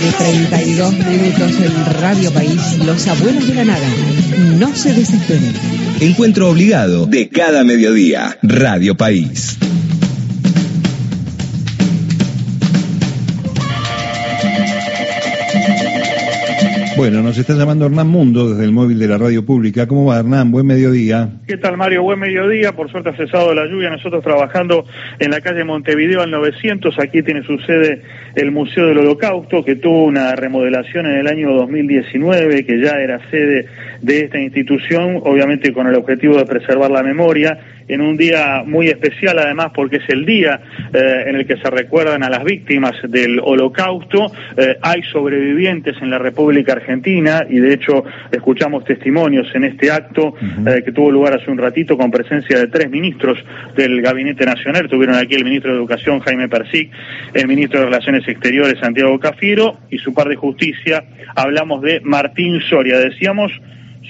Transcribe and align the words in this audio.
32 0.00 0.92
minutos 0.92 1.52
en 1.58 2.00
Radio 2.00 2.30
País, 2.30 2.60
Los 2.84 3.06
Abuelos 3.06 3.46
de 3.46 3.54
la 3.54 3.64
Nada. 3.64 3.88
No 4.58 4.74
se 4.76 4.92
desesperen. 4.92 5.54
Encuentro 6.00 6.50
obligado 6.50 7.06
de 7.06 7.28
cada 7.28 7.64
mediodía. 7.64 8.38
Radio 8.42 8.94
País. 8.94 9.56
Bueno, 16.96 17.22
nos 17.22 17.36
está 17.36 17.52
llamando 17.52 17.84
Hernán 17.84 18.08
Mundo 18.08 18.48
desde 18.48 18.64
el 18.64 18.72
móvil 18.72 18.98
de 18.98 19.06
la 19.06 19.18
radio 19.18 19.44
pública. 19.44 19.86
¿Cómo 19.86 20.06
va 20.06 20.18
Hernán? 20.18 20.50
Buen 20.50 20.66
mediodía. 20.66 21.28
¿Qué 21.46 21.58
tal 21.58 21.76
Mario? 21.76 22.02
Buen 22.02 22.18
mediodía. 22.18 22.72
Por 22.72 22.90
suerte 22.90 23.10
ha 23.10 23.16
cesado 23.16 23.52
la 23.54 23.66
lluvia. 23.66 23.90
Nosotros 23.90 24.24
trabajando 24.24 24.86
en 25.18 25.30
la 25.30 25.42
calle 25.42 25.62
Montevideo 25.62 26.22
al 26.22 26.30
900. 26.30 26.98
Aquí 26.98 27.22
tiene 27.22 27.42
su 27.42 27.58
sede 27.58 28.00
el 28.34 28.50
Museo 28.50 28.86
del 28.86 28.96
Holocausto, 28.98 29.62
que 29.62 29.76
tuvo 29.76 30.04
una 30.04 30.34
remodelación 30.36 31.04
en 31.04 31.18
el 31.18 31.26
año 31.26 31.52
2019, 31.52 32.64
que 32.64 32.80
ya 32.80 32.92
era 32.92 33.20
sede 33.30 33.66
de 34.00 34.20
esta 34.20 34.40
institución, 34.40 35.20
obviamente 35.22 35.74
con 35.74 35.86
el 35.86 35.96
objetivo 35.96 36.38
de 36.38 36.46
preservar 36.46 36.90
la 36.90 37.02
memoria 37.02 37.58
en 37.88 38.00
un 38.00 38.16
día 38.16 38.62
muy 38.64 38.88
especial 38.88 39.38
además 39.38 39.70
porque 39.74 39.96
es 39.96 40.08
el 40.08 40.24
día 40.24 40.60
eh, 40.92 41.24
en 41.26 41.36
el 41.36 41.46
que 41.46 41.56
se 41.56 41.70
recuerdan 41.70 42.22
a 42.22 42.30
las 42.30 42.44
víctimas 42.44 42.94
del 43.08 43.40
holocausto. 43.42 44.32
Eh, 44.56 44.76
hay 44.82 45.02
sobrevivientes 45.02 45.96
en 46.00 46.10
la 46.10 46.18
República 46.18 46.72
Argentina 46.72 47.44
y 47.48 47.58
de 47.58 47.74
hecho 47.74 48.04
escuchamos 48.30 48.84
testimonios 48.84 49.46
en 49.54 49.64
este 49.64 49.90
acto 49.90 50.34
eh, 50.66 50.82
que 50.84 50.92
tuvo 50.92 51.10
lugar 51.10 51.34
hace 51.34 51.50
un 51.50 51.58
ratito 51.58 51.96
con 51.96 52.10
presencia 52.10 52.58
de 52.58 52.68
tres 52.68 52.90
ministros 52.90 53.38
del 53.76 54.02
Gabinete 54.02 54.44
Nacional. 54.44 54.88
Tuvieron 54.88 55.16
aquí 55.16 55.34
el 55.34 55.44
ministro 55.44 55.72
de 55.72 55.78
Educación 55.78 56.20
Jaime 56.20 56.48
Persic, 56.48 56.90
el 57.34 57.46
ministro 57.46 57.80
de 57.80 57.86
Relaciones 57.86 58.26
Exteriores 58.28 58.78
Santiago 58.80 59.18
Cafiero 59.18 59.78
y 59.90 59.98
su 59.98 60.12
par 60.14 60.28
de 60.28 60.36
Justicia. 60.36 61.04
Hablamos 61.34 61.82
de 61.82 62.00
Martín 62.00 62.60
Soria. 62.60 62.98
Decíamos 62.98 63.52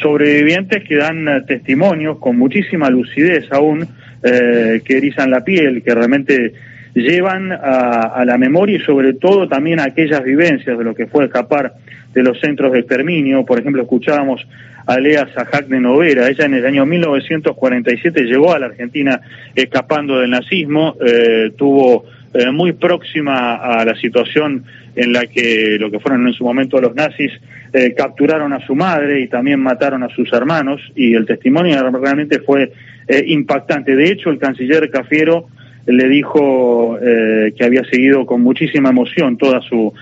sobrevivientes 0.00 0.84
que 0.84 0.96
dan 0.96 1.28
eh, 1.28 1.42
testimonios 1.46 2.18
con 2.18 2.36
muchísima 2.36 2.90
lucidez 2.90 3.50
aún, 3.50 3.86
eh, 4.22 4.80
que 4.84 4.96
erizan 4.96 5.30
la 5.30 5.44
piel, 5.44 5.82
que 5.82 5.94
realmente 5.94 6.52
llevan 6.94 7.52
a, 7.52 8.24
la 8.24 8.38
memoria 8.38 8.78
y 8.78 8.80
sobre 8.80 9.12
todo 9.12 9.46
también 9.46 9.80
a 9.80 9.84
aquellas 9.84 10.24
vivencias 10.24 10.78
de 10.78 10.84
lo 10.84 10.94
que 10.94 11.06
fue 11.06 11.26
escapar 11.26 11.74
de 12.14 12.22
los 12.22 12.40
centros 12.40 12.72
de 12.72 12.80
exterminio. 12.80 13.44
Por 13.44 13.58
ejemplo, 13.58 13.82
escuchábamos 13.82 14.46
a 14.86 14.98
Lea 14.98 15.28
Sajak 15.34 15.66
de 15.66 15.78
Novera. 15.78 16.28
Ella 16.28 16.46
en 16.46 16.54
el 16.54 16.64
año 16.64 16.86
1947 16.86 18.22
llegó 18.24 18.54
a 18.54 18.58
la 18.58 18.66
Argentina 18.66 19.20
escapando 19.54 20.18
del 20.20 20.30
nazismo, 20.30 20.96
eh, 21.04 21.52
tuvo 21.56 22.06
muy 22.52 22.72
próxima 22.72 23.56
a 23.56 23.84
la 23.84 23.94
situación 23.96 24.64
en 24.94 25.12
la 25.12 25.26
que 25.26 25.76
lo 25.78 25.90
que 25.90 26.00
fueron 26.00 26.26
en 26.26 26.32
su 26.32 26.44
momento 26.44 26.80
los 26.80 26.94
nazis 26.94 27.32
eh, 27.72 27.94
capturaron 27.94 28.52
a 28.52 28.66
su 28.66 28.74
madre 28.74 29.20
y 29.20 29.28
también 29.28 29.60
mataron 29.60 30.02
a 30.02 30.08
sus 30.08 30.32
hermanos 30.32 30.80
y 30.94 31.14
el 31.14 31.26
testimonio 31.26 31.90
realmente 31.90 32.40
fue 32.40 32.72
eh, 33.06 33.24
impactante. 33.26 33.94
De 33.94 34.10
hecho, 34.10 34.30
el 34.30 34.38
canciller 34.38 34.88
Cafiero 34.90 35.48
le 35.86 36.08
dijo 36.08 36.98
eh, 37.00 37.52
que 37.56 37.64
había 37.64 37.84
seguido 37.84 38.24
con 38.24 38.40
muchísima 38.40 38.88
emoción 38.88 39.36
toda 39.36 39.60
su 39.60 39.92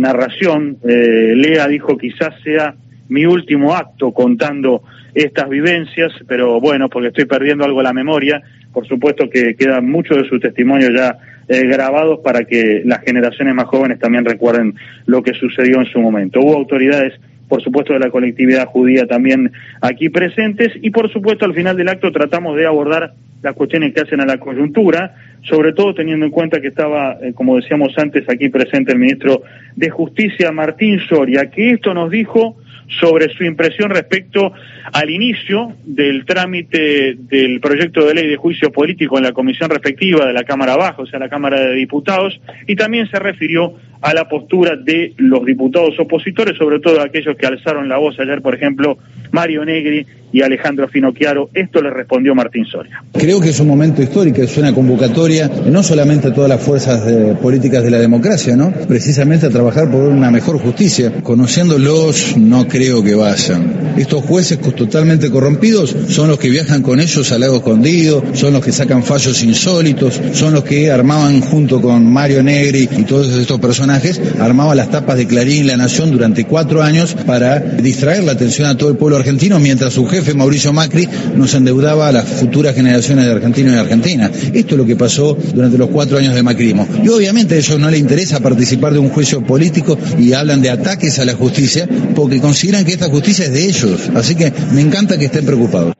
narración. 0.00 0.78
Lea 0.82 1.68
dijo 1.68 1.98
quizás 1.98 2.34
sea 2.42 2.74
mi 3.08 3.26
último 3.26 3.74
acto 3.74 4.12
contando 4.12 4.82
estas 5.12 5.48
vivencias, 5.48 6.12
pero 6.26 6.60
bueno, 6.60 6.88
porque 6.88 7.08
estoy 7.08 7.26
perdiendo 7.26 7.64
algo 7.64 7.82
la 7.82 7.92
memoria, 7.92 8.40
por 8.72 8.86
supuesto 8.86 9.28
que 9.28 9.56
queda 9.56 9.80
mucho 9.80 10.14
de 10.14 10.28
su 10.28 10.38
testimonio 10.38 10.90
ya 10.90 11.18
eh, 11.48 11.66
grabados 11.66 12.20
para 12.20 12.44
que 12.44 12.82
las 12.84 13.00
generaciones 13.00 13.54
más 13.54 13.66
jóvenes 13.66 13.98
también 13.98 14.24
recuerden 14.24 14.74
lo 15.06 15.22
que 15.22 15.34
sucedió 15.34 15.80
en 15.80 15.86
su 15.86 16.00
momento. 16.00 16.40
Hubo 16.40 16.56
autoridades 16.56 17.14
por 17.48 17.62
supuesto 17.62 17.94
de 17.94 17.98
la 17.98 18.10
colectividad 18.10 18.66
judía 18.66 19.06
también 19.06 19.52
aquí 19.80 20.10
presentes 20.10 20.70
y 20.82 20.90
por 20.90 21.10
supuesto 21.10 21.46
al 21.46 21.54
final 21.54 21.76
del 21.76 21.88
acto 21.88 22.12
tratamos 22.12 22.56
de 22.56 22.66
abordar 22.66 23.14
las 23.42 23.54
cuestiones 23.54 23.94
que 23.94 24.00
hacen 24.00 24.20
a 24.20 24.26
la 24.26 24.38
coyuntura, 24.38 25.14
sobre 25.42 25.72
todo 25.72 25.94
teniendo 25.94 26.26
en 26.26 26.32
cuenta 26.32 26.60
que 26.60 26.68
estaba, 26.68 27.16
eh, 27.22 27.32
como 27.34 27.56
decíamos 27.56 27.96
antes, 27.96 28.28
aquí 28.28 28.48
presente 28.48 28.92
el 28.92 28.98
ministro 28.98 29.42
de 29.76 29.90
Justicia, 29.90 30.50
Martín 30.52 31.00
Soria, 31.08 31.48
que 31.48 31.70
esto 31.72 31.94
nos 31.94 32.10
dijo 32.10 32.56
sobre 33.00 33.28
su 33.34 33.44
impresión 33.44 33.90
respecto 33.90 34.52
al 34.92 35.10
inicio 35.10 35.74
del 35.84 36.24
trámite 36.24 37.16
del 37.18 37.60
proyecto 37.60 38.06
de 38.06 38.14
ley 38.14 38.28
de 38.28 38.36
juicio 38.36 38.70
político 38.72 39.18
en 39.18 39.24
la 39.24 39.32
comisión 39.32 39.70
respectiva 39.70 40.26
de 40.26 40.32
la 40.32 40.44
Cámara 40.44 40.76
Baja, 40.76 41.02
o 41.02 41.06
sea, 41.06 41.18
la 41.18 41.28
Cámara 41.28 41.60
de 41.60 41.74
Diputados, 41.74 42.40
y 42.66 42.76
también 42.76 43.08
se 43.10 43.18
refirió 43.18 43.74
a 44.00 44.14
la 44.14 44.28
postura 44.28 44.76
de 44.76 45.12
los 45.16 45.44
diputados 45.44 45.98
opositores, 45.98 46.56
sobre 46.56 46.80
todo 46.80 47.00
aquellos 47.00 47.36
que 47.36 47.46
alzaron 47.46 47.88
la 47.88 47.98
voz 47.98 48.18
ayer, 48.20 48.40
por 48.40 48.54
ejemplo, 48.54 48.98
Mario 49.32 49.64
Negri 49.64 50.06
y 50.32 50.42
Alejandro 50.42 50.88
Finocchiaro. 50.88 51.50
Esto 51.54 51.80
le 51.80 51.90
respondió 51.90 52.34
Martín 52.34 52.64
Soria. 52.66 53.02
Creo 53.12 53.40
que 53.40 53.50
es 53.50 53.60
un 53.60 53.68
momento 53.68 54.02
histórico, 54.02 54.42
es 54.42 54.56
una 54.58 54.74
convocatoria 54.74 55.50
no 55.66 55.82
solamente 55.82 56.28
a 56.28 56.34
todas 56.34 56.50
las 56.50 56.62
fuerzas 56.62 57.00
políticas 57.40 57.82
de 57.82 57.90
la 57.90 57.98
democracia, 57.98 58.56
¿no? 58.56 58.72
Precisamente 58.86 59.46
a 59.46 59.50
trabajar 59.50 59.90
por 59.90 60.02
una 60.02 60.30
mejor 60.30 60.58
justicia. 60.58 61.12
Conociéndolos, 61.22 62.36
no 62.36 62.66
creo 62.68 63.02
que 63.02 63.14
vayan. 63.14 63.77
Estos 63.98 64.24
jueces 64.24 64.58
totalmente 64.76 65.28
corrompidos 65.28 65.94
son 66.08 66.28
los 66.28 66.38
que 66.38 66.50
viajan 66.50 66.82
con 66.82 67.00
ellos 67.00 67.32
al 67.32 67.40
lago 67.40 67.56
escondido, 67.56 68.22
son 68.32 68.52
los 68.52 68.64
que 68.64 68.70
sacan 68.70 69.02
fallos 69.02 69.42
insólitos, 69.42 70.20
son 70.34 70.54
los 70.54 70.62
que 70.62 70.92
armaban 70.92 71.40
junto 71.40 71.82
con 71.82 72.06
Mario 72.06 72.44
Negri 72.44 72.88
y 72.96 73.02
todos 73.02 73.26
estos 73.32 73.58
personajes, 73.58 74.20
armaban 74.38 74.76
las 74.76 74.90
tapas 74.90 75.16
de 75.16 75.26
Clarín 75.26 75.64
y 75.64 75.66
La 75.66 75.76
Nación 75.76 76.12
durante 76.12 76.44
cuatro 76.44 76.80
años 76.80 77.16
para 77.26 77.58
distraer 77.58 78.22
la 78.22 78.32
atención 78.32 78.68
a 78.68 78.76
todo 78.76 78.90
el 78.90 78.96
pueblo 78.96 79.16
argentino 79.16 79.58
mientras 79.58 79.94
su 79.94 80.06
jefe 80.06 80.32
Mauricio 80.32 80.72
Macri 80.72 81.08
nos 81.34 81.54
endeudaba 81.54 82.08
a 82.08 82.12
las 82.12 82.24
futuras 82.24 82.76
generaciones 82.76 83.24
de 83.24 83.32
argentinos 83.32 83.74
y 83.74 83.78
argentinas. 83.78 84.30
Esto 84.52 84.74
es 84.74 84.78
lo 84.78 84.86
que 84.86 84.94
pasó 84.94 85.36
durante 85.54 85.76
los 85.76 85.90
cuatro 85.90 86.18
años 86.18 86.36
de 86.36 86.42
macrismo. 86.44 86.86
Y 87.02 87.08
obviamente 87.08 87.56
a 87.56 87.58
ellos 87.58 87.78
no 87.80 87.90
les 87.90 87.98
interesa 87.98 88.38
participar 88.38 88.92
de 88.92 89.00
un 89.00 89.08
juicio 89.08 89.42
político 89.42 89.98
y 90.18 90.34
hablan 90.34 90.62
de 90.62 90.70
ataques 90.70 91.18
a 91.18 91.24
la 91.24 91.34
justicia 91.34 91.88
porque 92.14 92.40
consideran 92.40 92.84
que 92.84 92.92
esta 92.92 93.08
justicia 93.08 93.46
es 93.46 93.52
de 93.52 93.66
ellos. 93.66 93.87
Así 94.14 94.36
que 94.36 94.52
me 94.74 94.80
encanta 94.80 95.18
que 95.18 95.26
estén 95.26 95.46
preocupados. 95.46 95.94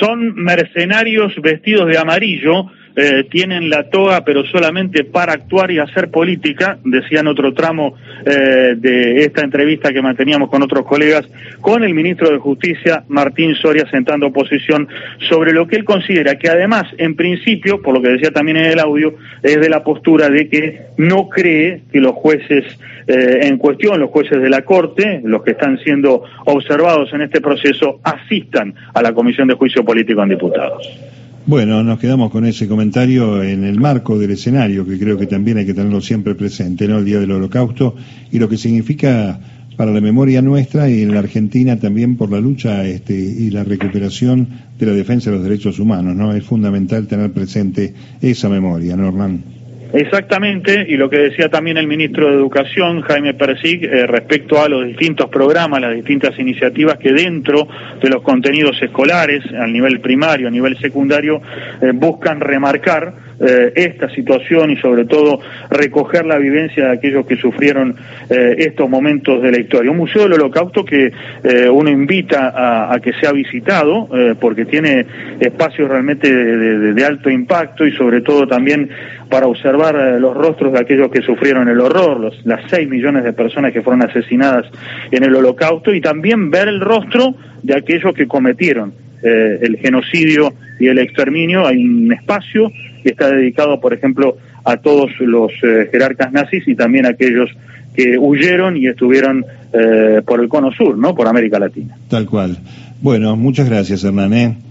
Son 0.00 0.34
mercenarios 0.34 1.32
vestidos 1.42 1.88
de 1.88 1.98
amarillo 1.98 2.66
eh, 2.96 3.24
tienen 3.30 3.68
la 3.68 3.90
toga 3.90 4.24
pero 4.24 4.44
solamente 4.46 5.04
para 5.04 5.34
actuar 5.34 5.70
y 5.70 5.78
hacer 5.78 6.10
política, 6.10 6.78
decía 6.82 7.20
en 7.20 7.26
otro 7.26 7.52
tramo 7.52 7.94
eh, 8.24 8.74
de 8.76 9.22
esta 9.22 9.42
entrevista 9.42 9.92
que 9.92 10.00
manteníamos 10.00 10.48
con 10.48 10.62
otros 10.62 10.86
colegas, 10.86 11.28
con 11.60 11.84
el 11.84 11.92
ministro 11.92 12.30
de 12.30 12.38
Justicia, 12.38 13.04
Martín 13.08 13.54
Soria, 13.54 13.86
sentando 13.90 14.32
posición 14.32 14.88
sobre 15.28 15.52
lo 15.52 15.66
que 15.66 15.76
él 15.76 15.84
considera 15.84 16.38
que 16.38 16.48
además, 16.48 16.84
en 16.98 17.14
principio, 17.16 17.82
por 17.82 17.94
lo 17.94 18.02
que 18.02 18.08
decía 18.08 18.30
también 18.30 18.56
en 18.56 18.66
el 18.66 18.80
audio, 18.80 19.14
es 19.42 19.60
de 19.60 19.68
la 19.68 19.84
postura 19.84 20.28
de 20.28 20.48
que 20.48 20.86
no 20.96 21.28
cree 21.28 21.82
que 21.92 22.00
los 22.00 22.12
jueces 22.12 22.64
eh, 23.06 23.40
en 23.42 23.58
cuestión, 23.58 24.00
los 24.00 24.10
jueces 24.10 24.40
de 24.40 24.50
la 24.50 24.62
Corte, 24.62 25.20
los 25.22 25.42
que 25.44 25.52
están 25.52 25.78
siendo 25.78 26.24
observados 26.46 27.12
en 27.12 27.20
este 27.20 27.40
proceso, 27.40 28.00
asistan 28.02 28.74
a 28.94 29.02
la 29.02 29.12
Comisión 29.12 29.46
de 29.48 29.54
Juicio 29.54 29.84
Político 29.84 30.22
en 30.22 30.30
Diputados. 30.30 31.15
Bueno, 31.48 31.84
nos 31.84 32.00
quedamos 32.00 32.32
con 32.32 32.44
ese 32.44 32.66
comentario 32.66 33.40
en 33.40 33.62
el 33.62 33.78
marco 33.78 34.18
del 34.18 34.32
escenario, 34.32 34.84
que 34.84 34.98
creo 34.98 35.16
que 35.16 35.28
también 35.28 35.58
hay 35.58 35.64
que 35.64 35.74
tenerlo 35.74 36.00
siempre 36.00 36.34
presente, 36.34 36.88
¿no? 36.88 36.98
El 36.98 37.04
Día 37.04 37.20
del 37.20 37.30
Holocausto 37.30 37.94
y 38.32 38.40
lo 38.40 38.48
que 38.48 38.56
significa 38.56 39.38
para 39.76 39.92
la 39.92 40.00
memoria 40.00 40.42
nuestra 40.42 40.90
y 40.90 41.02
en 41.02 41.12
la 41.12 41.20
Argentina 41.20 41.78
también 41.78 42.16
por 42.16 42.32
la 42.32 42.40
lucha 42.40 42.84
este, 42.84 43.14
y 43.14 43.50
la 43.50 43.62
recuperación 43.62 44.48
de 44.76 44.86
la 44.86 44.92
defensa 44.92 45.30
de 45.30 45.36
los 45.36 45.44
derechos 45.44 45.78
humanos, 45.78 46.16
¿no? 46.16 46.34
Es 46.34 46.42
fundamental 46.42 47.06
tener 47.06 47.30
presente 47.30 47.94
esa 48.20 48.48
memoria, 48.48 48.96
¿no, 48.96 49.06
Hernán? 49.06 49.44
Exactamente, 49.92 50.84
y 50.88 50.96
lo 50.96 51.08
que 51.08 51.18
decía 51.18 51.48
también 51.48 51.76
el 51.76 51.86
ministro 51.86 52.28
de 52.28 52.34
Educación, 52.34 53.02
Jaime 53.02 53.34
Persig, 53.34 53.84
eh, 53.84 54.06
respecto 54.06 54.60
a 54.60 54.68
los 54.68 54.84
distintos 54.84 55.30
programas, 55.30 55.80
las 55.80 55.94
distintas 55.94 56.38
iniciativas 56.38 56.98
que 56.98 57.12
dentro 57.12 57.68
de 58.00 58.08
los 58.08 58.22
contenidos 58.22 58.80
escolares, 58.82 59.44
a 59.54 59.66
nivel 59.66 60.00
primario, 60.00 60.48
a 60.48 60.50
nivel 60.50 60.76
secundario, 60.78 61.40
eh, 61.80 61.92
buscan 61.94 62.40
remarcar 62.40 63.25
eh, 63.38 63.70
esta 63.76 64.08
situación 64.08 64.70
y 64.70 64.76
sobre 64.78 65.04
todo 65.04 65.40
recoger 65.68 66.24
la 66.24 66.38
vivencia 66.38 66.86
de 66.86 66.92
aquellos 66.92 67.26
que 67.26 67.36
sufrieron 67.36 67.94
eh, 68.30 68.54
estos 68.60 68.88
momentos 68.88 69.42
de 69.42 69.50
la 69.50 69.60
historia. 69.60 69.90
Un 69.90 69.98
museo 69.98 70.22
del 70.22 70.32
holocausto 70.40 70.86
que 70.86 71.12
eh, 71.44 71.68
uno 71.68 71.90
invita 71.90 72.90
a, 72.90 72.98
que 72.98 73.12
sea 73.20 73.32
visitado 73.32 74.08
porque 74.40 74.64
tiene 74.64 75.04
espacios 75.38 75.88
realmente 75.88 76.32
de, 76.32 77.04
alto 77.04 77.28
impacto 77.28 77.86
y 77.86 77.92
sobre 77.92 78.22
todo 78.22 78.46
también 78.46 78.88
para 79.28 79.46
observar 79.46 80.18
los 80.18 80.34
rostros 80.34 80.72
de 80.72 80.80
aquellos 80.80 81.10
que 81.10 81.20
sufrieron 81.20 81.68
el 81.68 81.80
horror, 81.80 82.18
los, 82.18 82.46
las 82.46 82.62
seis 82.70 82.88
millones 82.88 83.22
de 83.22 83.32
personas 83.32 83.72
que 83.72 83.82
fueron 83.82 84.02
asesinadas 84.02 84.66
en 85.10 85.24
el 85.24 85.34
holocausto 85.34 85.92
y 85.94 86.00
también 86.00 86.50
ver 86.50 86.68
el 86.68 86.80
rostro 86.80 87.34
de 87.62 87.76
aquellos 87.76 88.14
que 88.14 88.26
cometieron 88.26 88.94
el 89.22 89.78
genocidio 89.78 90.52
y 90.78 90.86
el 90.88 90.98
exterminio. 90.98 91.66
Hay 91.66 91.84
un 91.84 92.12
espacio 92.12 92.70
que 93.06 93.12
está 93.12 93.30
dedicado, 93.30 93.78
por 93.80 93.94
ejemplo, 93.94 94.36
a 94.64 94.78
todos 94.78 95.12
los 95.20 95.52
eh, 95.62 95.88
jerarcas 95.92 96.32
nazis 96.32 96.66
y 96.66 96.74
también 96.74 97.06
a 97.06 97.10
aquellos 97.10 97.48
que 97.94 98.18
huyeron 98.18 98.76
y 98.76 98.88
estuvieron 98.88 99.44
eh, 99.72 100.22
por 100.26 100.40
el 100.40 100.48
cono 100.48 100.72
sur, 100.72 100.98
¿no? 100.98 101.14
Por 101.14 101.28
América 101.28 101.60
Latina. 101.60 101.96
Tal 102.08 102.26
cual. 102.26 102.58
Bueno, 103.00 103.36
muchas 103.36 103.68
gracias, 103.68 104.02
Hernán. 104.02 104.32
¿eh? 104.32 104.56